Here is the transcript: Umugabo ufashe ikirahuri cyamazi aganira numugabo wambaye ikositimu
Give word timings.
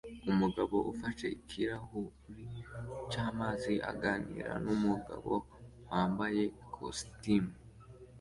Umugabo 0.31 0.75
ufashe 0.91 1.25
ikirahuri 1.39 2.43
cyamazi 3.11 3.73
aganira 3.91 4.51
numugabo 4.63 5.33
wambaye 5.89 6.43
ikositimu 6.61 7.51